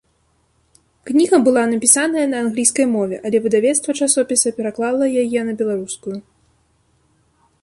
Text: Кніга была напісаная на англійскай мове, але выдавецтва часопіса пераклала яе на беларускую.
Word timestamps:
Кніга 1.09 1.37
была 1.47 1.63
напісаная 1.73 2.23
на 2.31 2.37
англійскай 2.45 2.85
мове, 2.95 3.15
але 3.31 3.37
выдавецтва 3.45 3.91
часопіса 4.01 4.55
пераклала 4.59 5.05
яе 5.27 5.41
на 5.53 5.57
беларускую. 5.63 6.17